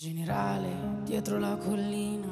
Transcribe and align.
Generale, 0.00 1.00
dietro 1.02 1.40
la 1.40 1.56
collina 1.56 2.28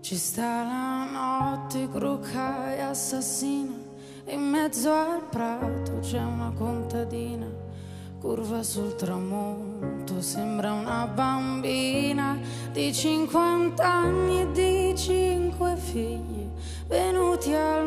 ci 0.00 0.16
sta 0.16 0.62
la 0.62 1.04
notte 1.04 1.86
cruca 1.90 2.74
e 2.74 2.80
assassina. 2.80 3.74
In 4.28 4.40
mezzo 4.40 4.90
al 4.90 5.22
prato 5.28 5.98
c'è 6.00 6.22
una 6.22 6.50
contadina 6.56 7.44
curva 8.18 8.62
sul 8.62 8.96
tramonto 8.96 10.20
sembra 10.20 10.72
una 10.72 11.06
bambina 11.06 12.36
di 12.72 12.92
50 12.92 13.84
anni 13.84 14.40
e 14.40 14.50
di 14.52 14.96
cinque 14.96 15.76
figli 15.76 16.48
venuti 16.88 17.54
al 17.54 17.77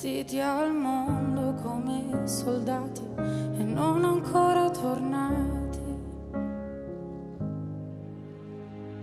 partiti 0.00 0.40
al 0.40 0.72
mondo 0.72 1.52
come 1.60 2.26
soldati 2.26 3.02
e 3.18 3.62
non 3.62 4.02
ancora 4.02 4.70
tornati 4.70 5.78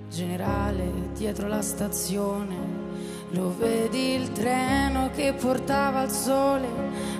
generale 0.09 1.11
dietro 1.13 1.47
la 1.47 1.61
stazione. 1.61 2.55
Lo 3.29 3.55
vedi 3.55 4.15
il 4.15 4.31
treno 4.31 5.11
che 5.11 5.33
portava 5.33 5.99
al 5.99 6.09
sole, 6.09 6.67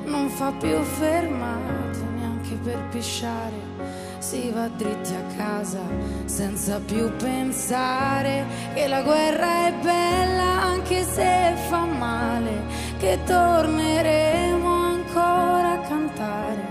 non 0.06 0.28
fa 0.30 0.52
più 0.54 0.82
fermate 0.82 2.00
neanche 2.16 2.56
per 2.56 2.80
pisciare. 2.90 3.97
Si 4.30 4.52
va 4.54 4.68
dritti 4.68 5.14
a 5.14 5.24
casa 5.38 5.80
senza 6.26 6.82
più 6.82 7.10
pensare 7.16 8.46
che 8.74 8.86
la 8.86 9.02
guerra 9.02 9.68
è 9.68 9.74
bella 9.82 10.64
anche 10.64 11.02
se 11.04 11.54
fa 11.70 11.86
male, 11.86 12.66
che 12.98 13.20
torneremo 13.24 14.68
ancora 14.68 15.72
a 15.72 15.80
cantare 15.80 16.62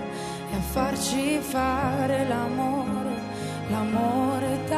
e 0.53 0.57
a 0.57 0.61
farci 0.61 1.39
fare 1.39 2.29
l'amore, 2.29 3.21
l'amore 3.71 4.59
dall'infermiere. 4.69 4.76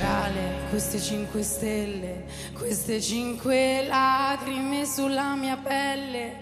Generale, 0.00 0.68
queste 0.70 0.98
cinque 0.98 1.42
stelle, 1.42 2.24
queste 2.54 3.02
cinque 3.02 3.86
lacrime 3.86 4.86
sulla 4.86 5.34
mia 5.34 5.58
pelle, 5.58 6.36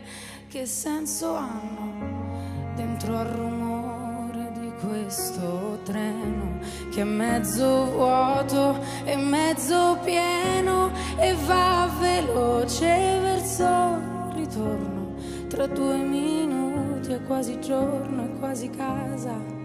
che 0.46 0.64
senso 0.64 1.34
hanno 1.34 2.70
dentro 2.76 3.18
al 3.18 3.26
rumore 3.26 4.52
di 4.60 4.70
questo 4.86 5.80
treno 5.82 6.60
che 6.92 7.00
è 7.00 7.04
mezzo 7.04 7.86
vuoto 7.86 8.78
e 9.04 9.16
mezzo 9.16 9.98
pieno 10.04 10.92
e 11.18 11.34
va 11.44 11.90
veloce 11.98 13.18
verso 13.20 13.64
il 13.64 14.34
ritorno. 14.36 15.16
Tra 15.48 15.66
due 15.66 15.96
minuti 15.96 17.10
è 17.10 17.20
quasi 17.24 17.60
giorno, 17.60 18.22
è 18.22 18.38
quasi 18.38 18.70
casa 18.70 19.57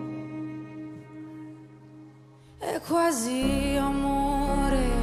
quasi 2.88 3.78
amore. 3.78 5.03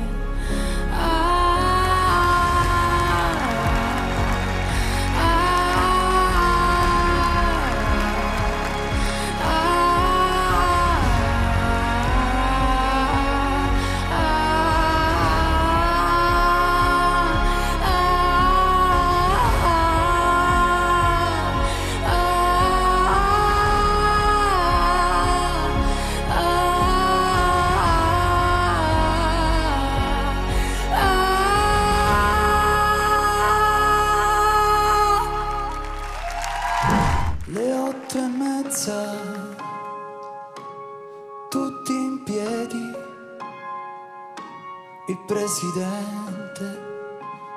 Presidente, 45.50 46.80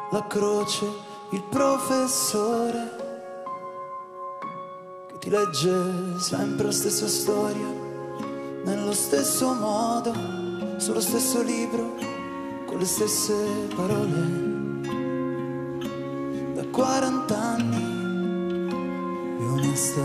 la 0.09 0.26
croce, 0.26 0.84
il 1.30 1.44
professore, 1.44 2.96
che 5.09 5.18
ti 5.20 5.30
legge 5.30 6.18
sempre 6.18 6.66
la 6.66 6.72
stessa 6.72 7.08
storia, 7.08 7.68
nello 8.64 8.94
stesso 8.94 9.54
modo, 9.54 10.12
sullo 10.78 11.00
stesso 11.02 11.44
libro, 11.44 11.94
con 12.66 12.80
le 12.80 12.86
stesse 12.86 13.36
parole. 13.76 14.42
Da 16.56 16.66
40 16.66 17.38
anni 17.38 18.68
di 19.38 19.46
onesta 19.46 20.02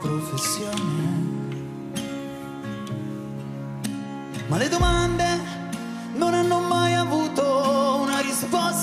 professione. 0.00 1.24
Ma 4.48 4.56
le 4.56 4.68
domande 4.70 5.25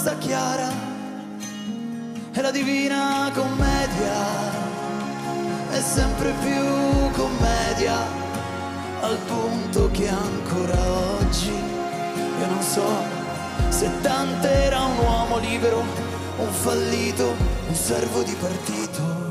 risposta 0.03 0.17
chiara. 0.17 0.69
E 2.33 2.41
la 2.41 2.51
divina 2.51 3.31
commedia 3.33 4.51
è 5.71 5.79
sempre 5.79 6.33
più 6.41 7.11
commedia, 7.11 7.95
al 9.01 9.17
punto 9.25 9.89
che 9.91 10.09
ancora 10.09 10.77
oggi 11.19 11.51
io 11.51 12.47
non 12.47 12.61
so 12.61 12.83
se 13.69 13.89
Dante 14.01 14.49
era 14.49 14.81
un 14.81 14.97
uomo 14.97 15.37
libero, 15.37 15.83
un 16.37 16.51
fallito, 16.51 17.35
un 17.67 17.75
servo 17.75 18.23
di 18.23 18.35
partito. 18.39 19.22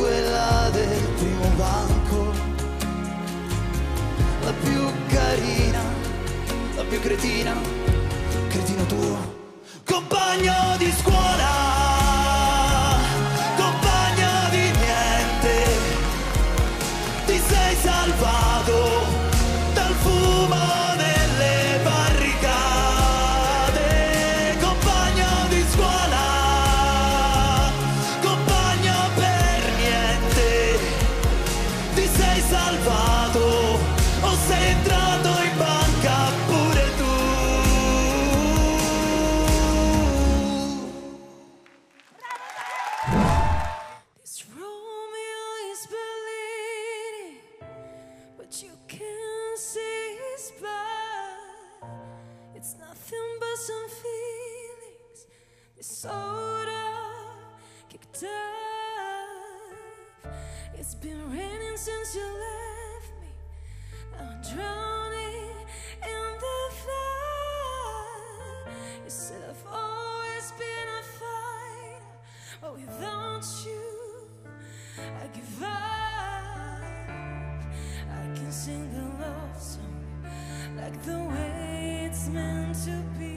Di 0.00 0.06
quella 0.06 0.69
some 53.66 53.88
feelings 53.88 55.26
disorder 55.76 56.94
kicked 57.90 58.24
up. 58.24 60.32
It's 60.72 60.94
been 60.94 61.30
raining 61.30 61.76
since 61.76 62.14
you 62.14 62.24
left 62.24 63.12
me. 63.20 63.28
I'm 64.18 64.40
drowning 64.54 65.52
in 66.14 66.30
the 66.44 66.60
flood. 66.80 68.72
You 69.04 69.10
said 69.10 69.42
I've 69.50 69.66
always 69.70 70.52
been 70.52 70.88
a 70.98 71.02
fighter, 71.18 72.02
but 72.62 72.72
without 72.76 73.44
you, 73.66 73.84
I 75.22 75.26
give 75.36 75.62
up. 75.62 76.80
I 78.08 78.10
can 78.34 78.50
sing 78.50 78.90
the 78.94 79.04
love 79.22 79.60
song 79.60 80.24
like 80.78 81.02
the 81.02 81.18
way 81.18 82.06
it's 82.08 82.28
meant 82.28 82.74
to 82.84 83.02
be. 83.18 83.29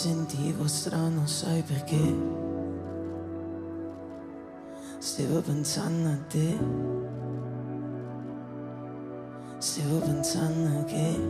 Sentivo 0.00 0.66
strano, 0.66 1.26
sai 1.26 1.60
perché? 1.60 2.16
Stavo 4.98 5.42
pensando 5.42 6.08
a 6.08 6.16
te. 6.26 6.58
Stavo 9.58 9.98
pensando 9.98 10.84
che. 10.84 11.20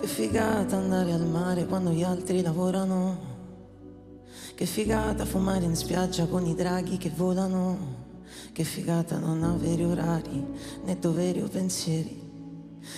Che 0.00 0.06
figata 0.06 0.76
andare 0.76 1.12
al 1.12 1.26
mare 1.26 1.66
quando 1.66 1.90
gli 1.90 2.02
altri 2.02 2.40
lavorano. 2.40 3.18
Che 4.54 4.64
figata 4.64 5.26
fumare 5.26 5.66
in 5.66 5.76
spiaggia 5.76 6.24
con 6.24 6.46
i 6.46 6.54
draghi 6.54 6.96
che 6.96 7.12
volano. 7.14 7.76
Che 8.52 8.64
figata 8.64 9.18
non 9.18 9.42
avere 9.42 9.84
orari 9.84 10.46
né 10.82 10.98
doveri 10.98 11.42
o 11.42 11.48
pensieri. 11.48 12.25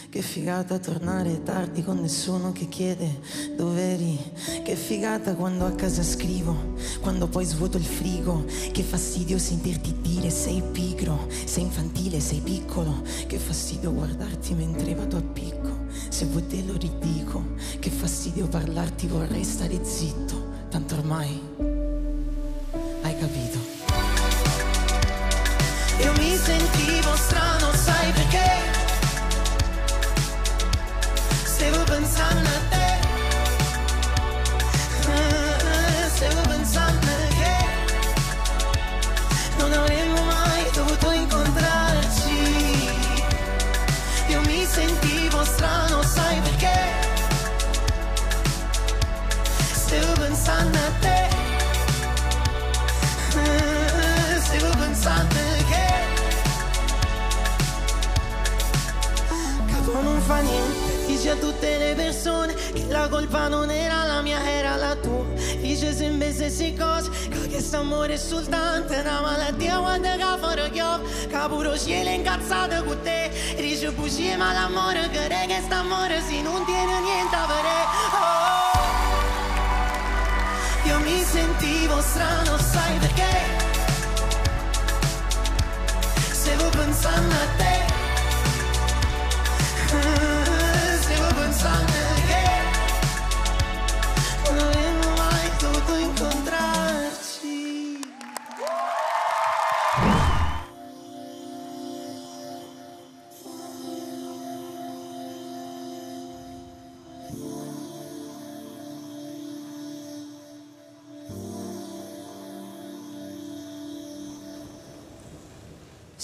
Che 0.08 0.22
figata 0.22 0.78
tornare 0.78 1.42
tardi 1.42 1.82
con 1.82 2.00
nessuno 2.00 2.52
che 2.52 2.68
chiede 2.68 3.20
doveri. 3.56 4.18
Che 4.62 4.74
figata 4.74 5.34
quando 5.34 5.66
a 5.66 5.72
casa 5.72 6.02
scrivo, 6.02 6.74
quando 7.00 7.28
poi 7.28 7.44
svuoto 7.44 7.76
il 7.76 7.84
frigo. 7.84 8.44
Che 8.72 8.82
fastidio 8.82 9.38
sentirti 9.38 9.96
dire 10.00 10.30
sei 10.30 10.62
pigro, 10.62 11.28
sei 11.44 11.64
infantile, 11.64 12.20
sei 12.20 12.40
piccolo. 12.40 13.02
Che 13.26 13.38
fastidio 13.38 13.92
guardarti 13.92 14.54
mentre 14.54 14.94
vado 14.94 15.16
a 15.16 15.22
picco. 15.22 15.86
Se 16.08 16.24
vuoi 16.26 16.46
te 16.46 16.62
lo 16.62 16.76
ridico. 16.76 17.54
Che 17.78 17.90
fastidio 17.90 18.46
parlarti 18.48 19.06
vorrei 19.06 19.44
stare 19.44 19.84
zitto. 19.84 20.56
Tanto 20.68 20.94
ormai 20.96 21.57
le 61.88 61.94
persone 61.94 62.54
che 62.54 62.86
la 62.88 63.08
colpa 63.08 63.48
non 63.48 63.70
era 63.70 64.04
la 64.04 64.20
mia, 64.20 64.40
era 64.44 64.76
la 64.76 64.94
tua. 64.96 65.24
Dice 65.60 65.94
sempre 65.94 66.32
stesse 66.32 66.74
cose, 66.74 67.08
che 67.30 67.48
questo 67.48 67.78
amore 67.78 68.14
è 68.14 68.16
soltanto 68.16 68.92
una 68.92 69.20
malattia 69.20 69.78
quando 69.78 70.08
che 70.08 70.38
fuori 70.38 70.70
chiove. 70.70 71.26
Che 71.28 71.38
pure 71.48 71.78
cielo 71.78 72.10
incazzato 72.10 72.84
con 72.84 73.00
te. 73.02 73.30
Dice 73.56 73.90
bugie 73.92 74.36
ma 74.36 74.52
l'amore 74.52 75.08
che 75.10 75.28
re 75.28 75.46
che 75.46 75.62
amore 75.70 76.20
se 76.26 76.42
non 76.42 76.64
tiene 76.64 77.00
niente 77.00 77.34
a 77.34 77.46
fare. 77.46 77.68
Oh. 78.12 78.58
Io 80.88 80.98
mi 81.00 81.22
sentivo 81.22 82.00
strano, 82.00 82.58
sai 82.58 82.87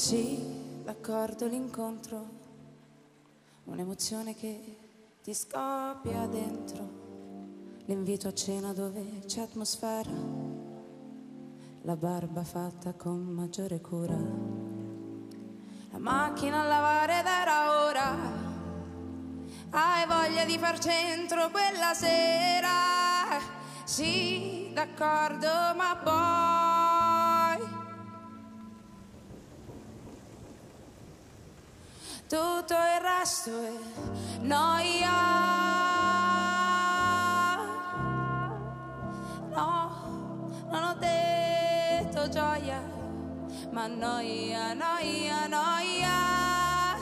Sì, 0.05 0.39
d'accordo 0.85 1.47
l'incontro, 1.47 2.29
un'emozione 3.65 4.35
che 4.35 4.77
ti 5.23 5.33
scoppia 5.33 6.27
dentro. 6.27 7.83
L'invito 7.87 8.29
a 8.29 8.35
cena 8.35 8.75
dove 8.75 9.23
c'è 9.25 9.41
atmosfera, 9.41 10.11
la 11.85 11.97
barba 11.97 12.45
fatta 12.45 12.93
con 12.93 13.19
maggiore 13.19 13.81
cura, 13.81 14.19
la 15.91 15.99
macchina 15.99 16.61
a 16.61 16.65
lavare 16.65 17.21
ed 17.21 17.27
era 17.27 17.87
ora, 17.87 18.17
hai 19.71 20.07
voglia 20.07 20.45
di 20.45 20.59
far 20.59 20.79
centro 20.81 21.49
quella 21.49 21.95
sera, 21.95 23.41
sì 23.85 24.71
d'accordo 24.75 25.49
ma 25.75 25.97
poi... 25.97 26.64
Tutto 32.35 32.75
il 32.75 33.01
resto 33.01 33.51
è 33.63 33.71
noia. 34.41 35.09
No, 39.51 40.67
non 40.69 40.83
ho 40.83 40.95
detto 40.99 42.29
gioia, 42.31 42.83
ma 43.71 43.87
noia, 43.87 44.73
noia, 44.75 45.47
noia, 45.47 46.97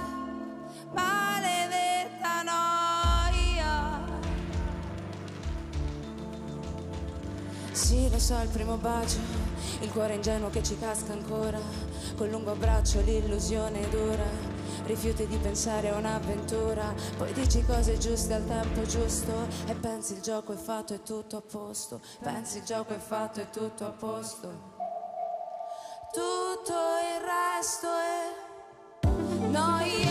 maledetta 0.92 2.42
noia. 2.42 4.00
lo 8.10 8.18
so, 8.18 8.38
il 8.42 8.48
primo 8.48 8.76
bacio, 8.76 9.16
il 9.80 9.90
cuore 9.90 10.16
ingenuo 10.16 10.50
che 10.50 10.62
ci 10.62 10.78
casca 10.78 11.14
ancora, 11.14 11.58
col 12.16 12.28
lungo 12.28 12.50
abbraccio 12.50 13.00
l'illusione 13.00 13.88
dura 13.88 14.51
rifiuti 14.84 15.26
di 15.26 15.36
pensare 15.36 15.88
a 15.88 15.96
un'avventura, 15.96 16.94
poi 17.16 17.32
dici 17.32 17.64
cose 17.64 17.98
giuste 17.98 18.34
al 18.34 18.46
tempo 18.46 18.82
giusto 18.82 19.46
e 19.66 19.74
pensi 19.74 20.14
il 20.14 20.20
gioco 20.20 20.52
è 20.52 20.56
fatto 20.56 20.94
e 20.94 21.02
tutto 21.02 21.36
a 21.36 21.42
posto, 21.42 22.00
pensi 22.22 22.58
il 22.58 22.64
gioco 22.64 22.94
è 22.94 22.98
fatto 22.98 23.40
e 23.40 23.50
tutto 23.50 23.86
a 23.86 23.90
posto. 23.90 24.70
Tutto 26.12 26.72
il 26.72 27.20
resto 27.24 27.88
è 27.88 28.42
noi 29.48 30.01